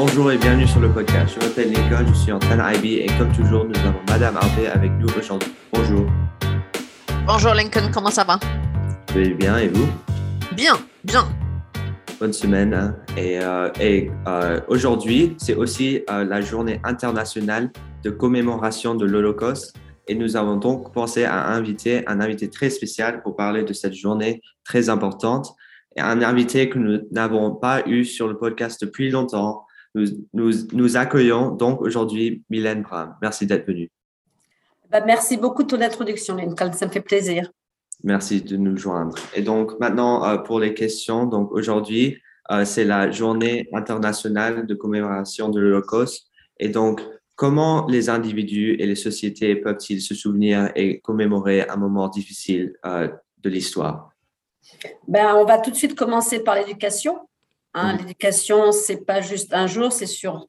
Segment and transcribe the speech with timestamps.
[0.00, 1.34] Bonjour et bienvenue sur le podcast.
[1.34, 4.68] Je m'appelle Lincoln, je suis en train IB et comme toujours, nous avons Madame Harvey
[4.68, 5.52] avec nous aujourd'hui.
[5.72, 6.06] Bonjour.
[7.26, 8.38] Bonjour Lincoln, comment ça va?
[9.08, 9.88] Je vais bien et vous?
[10.54, 11.24] Bien, bien.
[12.20, 12.74] Bonne semaine.
[12.74, 12.94] hein.
[13.16, 17.72] Et, euh, et, euh, aujourd'hui, c'est aussi euh, la journée internationale
[18.04, 19.74] de commémoration de l'Holocauste.
[20.06, 23.94] Et nous avons donc pensé à inviter un invité très spécial pour parler de cette
[23.94, 25.48] journée très importante.
[25.96, 29.64] Et un invité que nous n'avons pas eu sur le podcast depuis longtemps.
[29.94, 33.16] Nous, nous, nous accueillons donc aujourd'hui Mylène Bram.
[33.22, 33.90] Merci d'être venue.
[34.90, 36.72] Bah, merci beaucoup de ton introduction, Lincoln.
[36.72, 37.50] Ça me fait plaisir.
[38.04, 39.16] Merci de nous joindre.
[39.34, 42.18] Et donc maintenant, euh, pour les questions, donc aujourd'hui,
[42.50, 46.28] euh, c'est la journée internationale de commémoration de l'Holocauste.
[46.58, 47.02] Et donc,
[47.34, 53.08] comment les individus et les sociétés peuvent-ils se souvenir et commémorer un moment difficile euh,
[53.38, 54.10] de l'histoire?
[55.06, 57.18] Ben, on va tout de suite commencer par l'éducation.
[57.74, 57.98] Hein, Mhm.
[57.98, 60.48] L'éducation, c'est pas juste un jour, c'est sur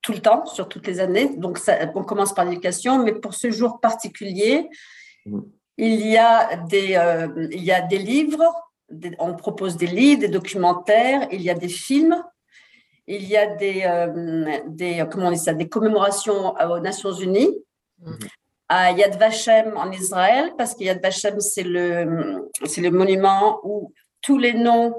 [0.00, 1.28] tout le temps, sur toutes les années.
[1.36, 4.68] Donc, ça, on commence par l'éducation, mais pour ce jour particulier,
[5.26, 5.42] Mhm.
[5.76, 8.44] il, y a des, euh, il y a des livres,
[8.90, 12.20] des- on propose des livres, des documentaires, il y a des films,
[13.06, 17.54] il y a des, euh, des, comment on dit ça, des commémorations aux Nations Unies.
[18.68, 23.92] À Yad Vashem en Israël, parce que Yad Vashem, c'est le, c'est le monument où
[24.22, 24.94] tous les noms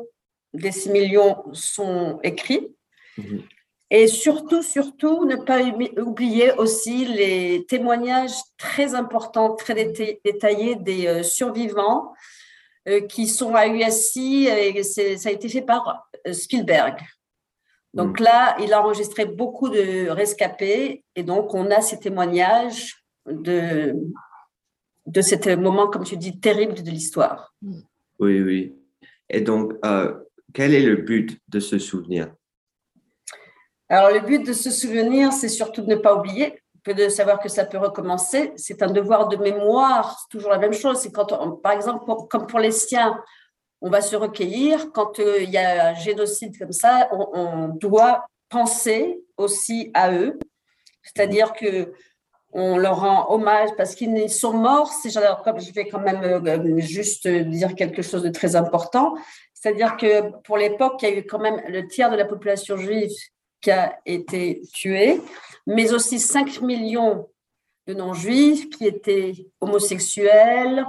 [0.53, 2.75] des 6 millions sont écrits.
[3.17, 3.43] Mhm.
[3.89, 10.75] Et surtout, surtout, ne pas oubli- oublier aussi les témoignages très importants, très déta- détaillés
[10.75, 12.13] des euh, survivants
[12.87, 16.99] euh, qui sont à USC et ça a été fait par euh, Spielberg.
[17.93, 23.93] Donc là, il a enregistré beaucoup de rescapés et donc on a ces témoignages de,
[25.05, 27.53] de cet moment, comme tu dis, terrible de l'histoire.
[28.19, 28.75] Oui, oui.
[29.29, 30.15] Et donc, euh,
[30.53, 32.33] quel est le but de se souvenir?
[33.89, 36.59] Alors, le but de se souvenir, c'est surtout de ne pas oublier,
[36.91, 38.51] de savoir que ça peut recommencer.
[38.55, 40.99] C'est un devoir de mémoire, c'est toujours la même chose.
[40.99, 43.21] C'est quand, on- par exemple, comme pour les siens,
[43.81, 44.91] on va se recueillir.
[44.93, 50.39] Quand euh, il y a un génocide comme ça, on, doit penser aussi à eux.
[51.03, 51.93] C'est-à-dire que
[52.55, 54.91] on leur rend hommage parce qu'ils sont morts.
[55.43, 59.15] Comme je vais quand même euh, juste dire quelque chose de très important.
[59.63, 62.75] C'est-à-dire que pour l'époque, il y a eu quand même le tiers de la population
[62.75, 63.13] juive
[63.61, 65.21] qui a été tué,
[65.65, 67.29] mais aussi 5 millions
[67.87, 69.31] de non-juifs qui étaient
[69.61, 70.85] homosexuels,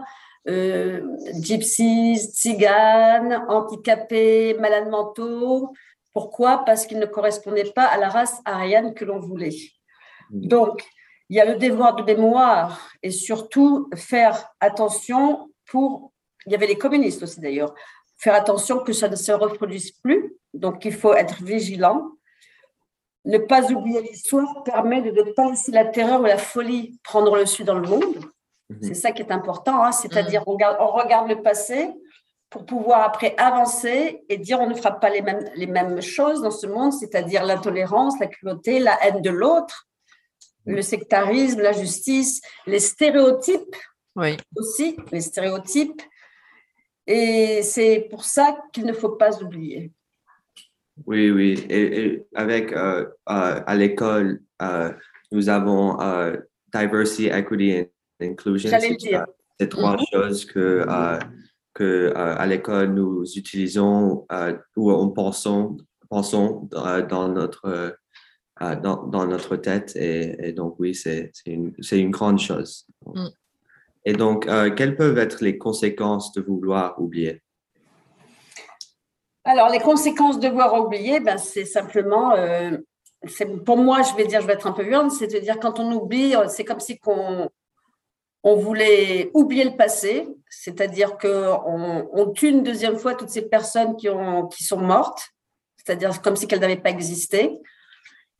[0.48, 1.06] euh,
[1.40, 5.72] gypsies, tziganes, handicapés, malades mentaux.
[6.12, 6.64] Pourquoi?
[6.64, 9.54] Parce qu'ils ne correspondaient pas à la race aryenne que l'on voulait.
[10.30, 10.84] Donc,
[11.28, 16.10] il y a le devoir de mémoire et surtout faire attention pour.
[16.46, 17.72] Il y avait les communistes aussi d'ailleurs.
[18.18, 20.34] Faire attention que ça ne se reproduise plus.
[20.52, 22.10] Donc, il faut être vigilant.
[23.24, 27.34] Ne pas oublier l'histoire permet de ne pas laisser la terreur ou la folie prendre
[27.36, 28.16] le dessus dans le monde.
[28.70, 28.78] Mhm.
[28.82, 29.82] C'est ça qui est important.
[29.82, 29.92] hein.
[29.92, 31.90] C'est-à-dire, on, garde- on regarde le passé
[32.50, 36.40] pour pouvoir après avancer et dire on ne fera pas les mêmes, les mêmes choses
[36.42, 39.88] dans ce monde, c'est-à-dire l'intolérance, la cruauté, la haine de l'autre,
[40.66, 43.74] le sectarisme, la justice, les stéréotypes
[44.16, 44.36] Oui.
[44.56, 46.00] aussi, les stéréotypes.
[47.06, 49.92] Et c'est pour ça qu'il ne faut pas oublier.
[51.06, 51.64] Oui, oui.
[51.68, 54.92] Et, et avec, euh, euh, à l'école, euh,
[55.32, 56.36] nous avons euh,
[56.72, 57.86] diversity, equity and
[58.20, 58.70] inclusion.
[58.70, 59.26] J'allais C'est, dire.
[59.60, 61.18] C'est trois choses que, euh,
[61.74, 65.76] que euh, à l'école nous utilisons euh, ou on pensons,
[66.08, 71.50] pensons euh, dans notre euh, dans, dans notre tête et, et donc oui c'est c'est
[71.50, 72.86] une c'est une grande chose.
[73.04, 73.26] Mm.
[74.04, 77.42] Et donc euh, quelles peuvent être les conséquences de vouloir oublier?
[79.46, 82.78] Alors, les conséquences de voir oublier, ben, c'est simplement, euh,
[83.66, 85.78] pour moi, je vais dire, je vais être un peu violente, c'est de dire quand
[85.78, 87.50] on oublie, euh, c'est comme si qu'on,
[88.42, 93.96] on voulait oublier le passé, c'est-à-dire qu'on on tue une deuxième fois toutes ces personnes
[93.96, 95.28] qui, ont, qui sont mortes,
[95.76, 97.58] c'est-à-dire comme si qu'elles n'avaient pas existé.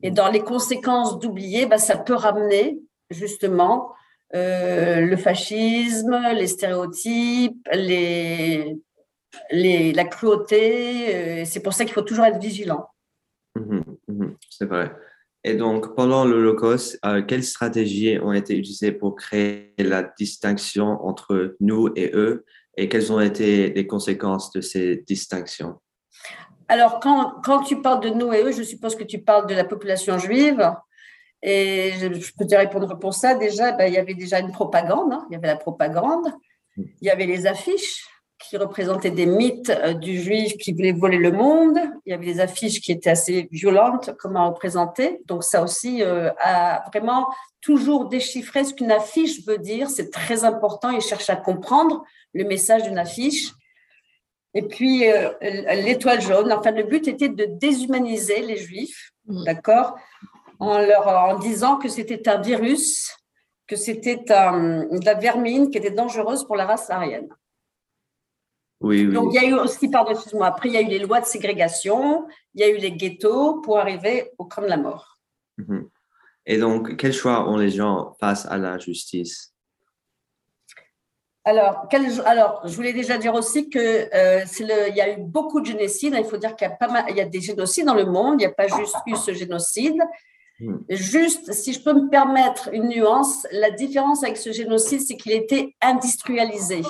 [0.03, 2.79] Et dans les conséquences d'oublier, ben, ça peut ramener
[3.11, 3.93] justement
[4.35, 8.77] euh, le fascisme, les stéréotypes, les,
[9.51, 11.15] les, la cruauté.
[11.15, 12.89] euh, c'est pour ça qu'il faut toujours être vigilant.
[13.57, 14.93] Mhm, mhm, c'est vrai.
[15.45, 21.55] Et donc, pendant l'Holocauste, euh, quelles stratégies ont été utilisées pour créer la distinction entre
[21.61, 22.45] nous et eux
[22.77, 25.81] et quelles ont été les conséquences de ces distinctions?
[26.67, 29.55] Alors, quand, quand tu parles de nous et eux, je suppose que tu parles de
[29.55, 30.73] la population juive.
[31.46, 33.35] Et je, je peux te répondre pour ça.
[33.35, 35.12] Déjà, ben, il y avait déjà une propagande.
[35.12, 35.26] hein.
[35.29, 36.26] Il y avait la propagande.
[36.79, 38.02] Il y avait les affiches
[38.38, 41.79] qui représentaient des mythes euh, du juif qui voulait voler le monde.
[42.06, 45.20] Il y avait des affiches qui étaient assez violentes, comment représenter.
[45.26, 47.26] Donc ça aussi euh, a vraiment
[47.61, 49.90] toujours déchiffré ce qu'une affiche veut dire.
[49.90, 50.90] C'est très important.
[50.90, 53.52] Il cherche à comprendre le message d'une affiche.
[54.55, 55.31] Et puis euh,
[55.85, 56.52] l'étoile jaune.
[56.52, 59.44] Enfin, le but était de déshumaniser les juifs, Mm.
[59.44, 59.97] d'accord,
[60.61, 63.11] en leur en disant que c'était un virus,
[63.67, 67.29] que c'était un- de la vermine qui était dangereuse pour la race aryenne.
[68.81, 69.15] Oui, oui.
[69.15, 71.21] Donc, il y a eu aussi, pardon, excuse-moi, après, il y a eu les lois
[71.21, 75.19] de ségrégation, il y a eu les ghettos pour arriver au camp de la mort.
[75.56, 75.89] Mhm.
[76.47, 79.55] Et donc, quel choix ont les gens face à la justice?
[81.47, 83.79] Alors, quel- alors, je voulais déjà dire aussi que
[84.15, 86.15] euh, c'est le, il y a eu beaucoup de génocides.
[86.19, 88.07] Il faut dire qu'il y a pas mal, il y a des génocides dans le
[88.07, 88.35] monde.
[88.41, 90.00] Il n'y a pas juste eu ce génocide.
[90.61, 90.77] Hmm.
[90.89, 95.33] Juste, si je peux me permettre une nuance, la différence avec ce génocide, c'est qu'il
[95.33, 96.83] était industrialisé.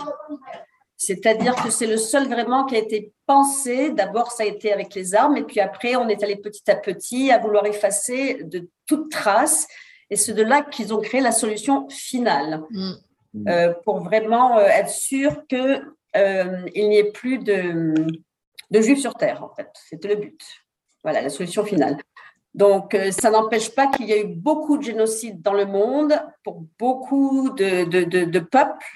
[0.96, 3.90] C'est-à-dire que c'est le seul vraiment qui a été pensé.
[3.90, 6.76] D'abord, ça a été avec les armes, et puis après, on est allé petit à
[6.76, 9.66] petit à vouloir effacer de toute trace.
[10.10, 12.62] Et c'est de là qu'ils ont créé la solution finale
[13.34, 13.48] Mm.
[13.48, 15.82] euh, pour vraiment euh, être sûr que
[16.16, 17.94] euh, n'y ait plus de,
[18.70, 19.42] de juifs sur terre.
[19.42, 20.40] En fait, c'était le but.
[21.02, 21.98] Voilà la solution finale.
[22.54, 26.14] Donc, euh, ça n'empêche pas qu'il y a eu beaucoup de génocides dans le monde
[26.44, 28.86] pour beaucoup de, de, de- de peuples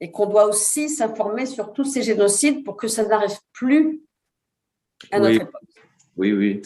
[0.00, 4.02] et qu'on doit aussi s'informer sur tous ces génocides pour que ça n'arrive plus
[5.12, 5.36] à notre Oui.
[5.36, 5.62] époque.
[6.16, 6.62] Oui, oui.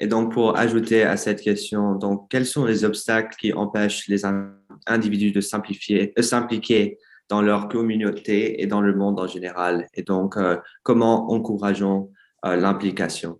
[0.00, 4.24] Et donc, pour ajouter à cette question, donc, quels sont les obstacles qui empêchent les
[4.24, 4.56] in-
[4.86, 6.98] individus de euh, s'impliquer
[7.28, 9.86] dans leur communauté et dans le monde en général?
[9.94, 12.10] Et donc, euh, comment encourageons
[12.44, 13.38] euh, l'implication?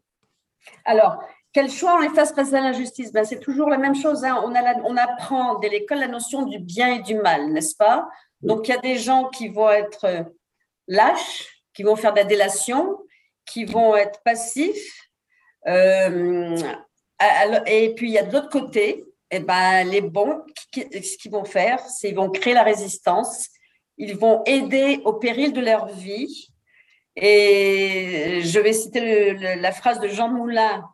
[0.85, 1.23] Alors,
[1.55, 4.25] quel choix on les fasse face à l'injustice ben, C'est toujours la même chose.
[4.25, 4.43] hein.
[4.45, 7.77] On, a la- on apprend dès l'école la notion du bien et du mal, n'est-ce
[7.77, 8.09] pas?
[8.43, 10.23] Donc, il y a des gens qui vont être euh,
[10.89, 12.99] lâches, qui vont faire de la délation,
[13.47, 15.09] qui vont être passifs.
[15.67, 16.57] euh,
[17.67, 20.43] et puis, il y a de l'autre côté, eh ben, les bons,
[20.75, 23.49] ce qu'ils vont faire, c'est qu'ils vont créer la résistance,
[23.97, 26.49] ils vont aider au péril de leur vie.
[27.17, 30.85] Et je vais citer le- le- la phrase de Jean Moulin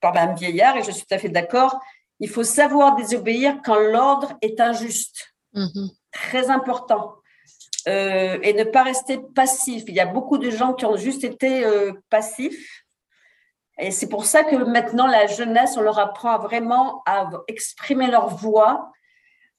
[0.00, 1.78] par un vieillard, et je suis tout à fait d'accord.
[2.20, 5.34] Il faut savoir désobéir quand l'ordre est injuste.
[5.54, 5.90] Mhm.
[6.12, 7.14] Très important.
[7.86, 9.84] Euh, et ne pas rester passif.
[9.86, 12.84] Il y a beaucoup de gens qui ont juste été euh, passifs.
[13.78, 18.08] Et c'est pour ça que maintenant, la jeunesse, on leur apprend à vraiment à exprimer
[18.08, 18.90] leur voix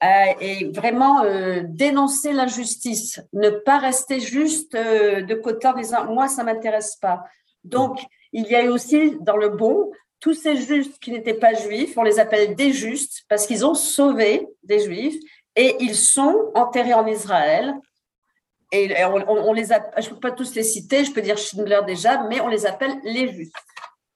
[0.04, 0.08] euh,
[0.42, 1.24] et vraiment
[1.64, 3.22] dénoncer l'injustice.
[3.32, 7.24] Ne pas rester juste de côté en disant moi, ça ne m'intéresse pas.
[7.64, 8.02] Donc,
[8.34, 9.90] il y a aussi dans le bon
[10.20, 13.74] tous ces justes qui n'étaient pas juifs, on les appelle des justes parce qu'ils ont
[13.76, 15.16] sauvé des juifs
[15.56, 17.74] et ils sont enterrés en Israël.
[18.72, 21.22] Et on, on- on les a, je ne peux pas tous les citer, je peux
[21.22, 23.56] dire Schindler déjà, mais on les appelle les justes.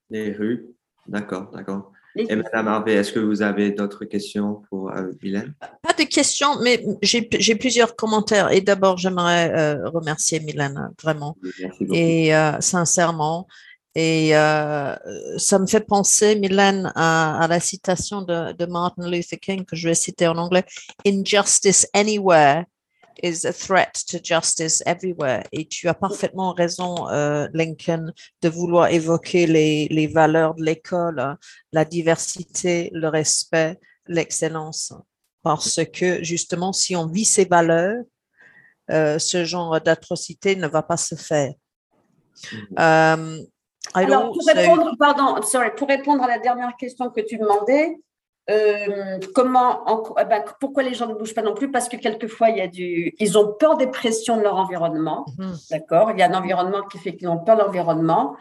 [0.09, 0.67] Les rues?
[1.07, 1.91] D'accord, d'accord.
[2.15, 5.55] Et Madame Harvey, est-ce que vous avez d'autres questions pour euh, Mylène?
[5.81, 8.51] Pas de questions, mais j'ai j'ai plusieurs commentaires.
[8.51, 11.35] Et d'abord, j'aimerais euh, remercier Mylène, vraiment.
[11.41, 11.95] Merci beaucoup.
[11.95, 13.47] et euh, sincèrement.
[13.95, 14.95] Et euh,
[15.37, 19.75] ça me fait penser, Mylène, à, à la citation de, de Martin Luther King que
[19.75, 20.65] je vais citer en anglais.
[21.05, 22.65] Injustice anywhere
[23.21, 25.43] is a threat to justice everywhere.
[25.51, 31.19] Et tu as parfaitement raison, euh, Lincoln, de vouloir évoquer les, les valeurs de l'école,
[31.19, 31.37] hein,
[31.71, 34.91] la diversité, le respect, l'excellence.
[35.43, 38.03] Parce que justement, si on vit ces valeurs,
[38.89, 41.53] euh, ce genre d'atrocité ne va pas se faire.
[42.77, 43.45] Um,
[43.93, 47.97] Alors, pour répondre, pardon, sorry, pour répondre à la dernière question que tu demandais,
[48.49, 51.71] euh, comment, en- eh ben, pourquoi les gens ne bougent pas non plus?
[51.71, 55.25] Parce que quelquefois, il y a du, ils ont peur des pressions de leur environnement.
[55.37, 55.55] Mhm.
[55.71, 56.11] D'accord?
[56.11, 58.35] Il y a un environnement qui fait qu'ils ont peur de l'environnement.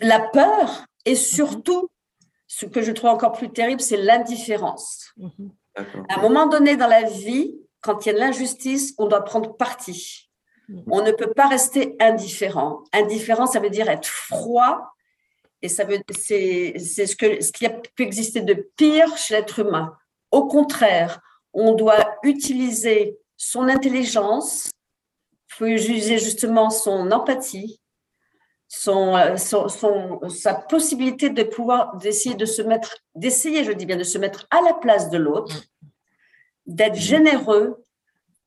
[0.00, 1.88] La peur et surtout,
[2.46, 5.10] ce que je trouve encore plus terrible, c'est l'indifférence.
[5.16, 5.50] Mhm.
[5.76, 6.02] D'accord.
[6.08, 9.24] À un moment donné dans la vie, quand il y a de l'injustice, on doit
[9.24, 10.30] prendre parti.
[10.90, 12.84] On ne peut pas rester indifférent.
[12.92, 14.92] Indifférent, ça veut dire être froid,
[15.60, 19.34] et ça veut, c'est, c'est ce que, ce qui a pu exister de pire chez
[19.34, 19.96] l'être humain.
[20.30, 21.20] Au contraire,
[21.52, 24.70] on doit utiliser son intelligence,
[25.48, 27.80] faut utiliser justement son empathie,
[28.68, 33.98] son, son, son- sa possibilité de pouvoir d'essayer de se mettre, d'essayer, je dis bien,
[33.98, 35.62] de se mettre à la place de l'autre,
[36.66, 37.84] d'être généreux,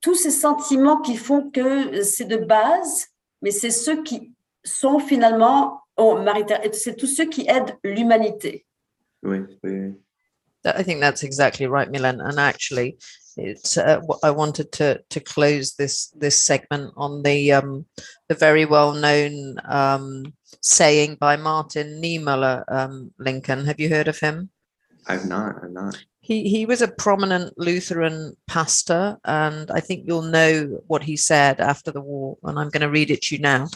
[0.06, 3.08] tous ces sentiments qui font que c'est de base,
[3.42, 4.32] mais c'est ceux qui
[4.64, 8.68] sont finalement, oh, Marita, c'est tous ceux qui aident l'humanité.
[9.24, 9.94] Oui, oui, oui.
[10.64, 12.22] I think that's exactly right, Milan.
[12.22, 12.98] And actually,
[13.36, 17.86] it's uh, I wanted to to close this this segment on the um
[18.30, 23.66] the very well known um saying by Martin Niemöller, um, Lincoln.
[23.66, 24.50] Have you heard of him?
[25.08, 25.64] I've not.
[25.64, 25.98] I've not.
[26.26, 31.60] He he was a prominent Lutheran pastor, and I think you'll know what he said
[31.60, 32.40] after the war.
[32.44, 33.68] And I'm going to read it to you now.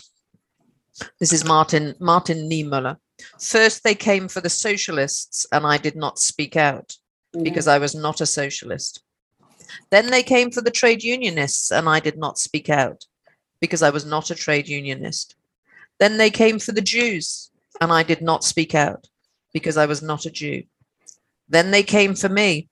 [1.19, 2.97] This is Martin Martin Niemöller.
[3.39, 6.97] First, they came for the socialists, and I did not speak out
[7.35, 7.43] mm.
[7.43, 9.03] because I was not a socialist.
[9.91, 13.05] Then they came for the trade unionists, and I did not speak out
[13.61, 15.35] because I was not a trade unionist.
[15.99, 19.07] Then they came for the Jews, and I did not speak out
[19.53, 20.63] because I was not a Jew.
[21.51, 22.67] Then they came for me,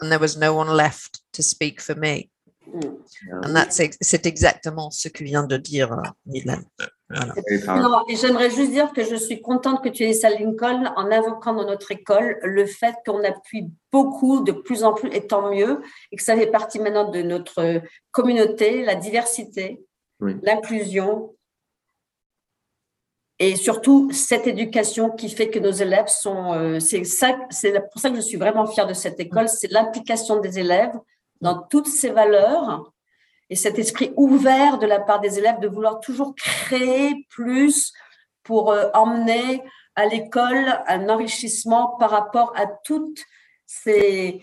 [0.00, 2.30] and there was no one left to speak for me.
[2.72, 6.64] Yeah, And that's ex- c'est exactement ce que vient de dire euh, Mylène.
[7.08, 7.80] powerful.
[7.82, 11.10] Non, et j'aimerais juste dire que je suis contente que tu aies ça, Lincoln, en
[11.10, 15.50] invoquant dans notre école le fait qu'on appuie beaucoup, de plus en plus, et tant
[15.50, 15.82] mieux,
[16.12, 17.82] et que ça fait partie maintenant de notre
[18.12, 19.82] communauté, la diversité,
[20.20, 20.36] Oui.
[20.42, 21.34] l'inclusion,
[23.40, 26.52] et surtout cette éducation qui fait que nos élèves sont.
[26.52, 29.72] euh, c'est ça, c'est pour ça que je suis vraiment fière de cette école, c'est
[29.72, 30.92] l'implication des élèves
[31.40, 32.92] dans toutes ces valeurs
[33.48, 37.94] et cet esprit ouvert de la part des élèves de vouloir toujours créer plus
[38.42, 39.62] pour euh, emmener
[39.96, 43.24] à l'école un enrichissement par rapport à toutes
[43.64, 44.42] ces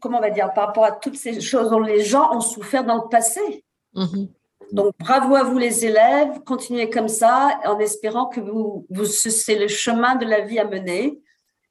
[0.00, 2.84] comment on va dire par rapport à toutes ces choses dont les gens ont souffert
[2.84, 3.64] dans le passé.
[3.94, 4.28] Mhm.
[4.72, 9.58] Donc bravo à vous les élèves, continuez comme ça en espérant que vous, vous c'est
[9.58, 11.20] le chemin de la vie à mener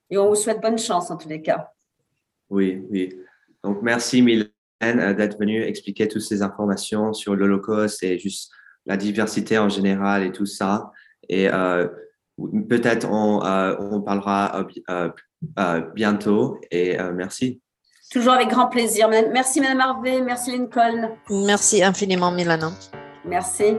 [0.10, 1.72] et on vous souhaite bonne chance en tous les cas.
[2.50, 3.18] Oui, oui.
[3.64, 4.50] Donc, merci Mylène
[4.84, 8.52] euh, d'être venue expliquer toutes ces informations sur l'Holocauste et juste
[8.86, 10.92] la diversité en général et tout ça.
[11.30, 11.88] Et euh,
[12.70, 14.84] peut-être on, euh, parlera bi-
[15.96, 16.60] bientôt.
[16.70, 17.62] Et merci.
[18.14, 19.10] Toujours avec grand plaisir.
[19.10, 22.70] Merci Madame Harvey, merci Lincoln, Merci infiniment, Mylène.
[23.26, 23.78] merci.